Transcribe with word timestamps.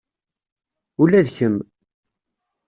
Ula 1.01 1.21
d 1.25 1.29
kemm. 1.37 1.57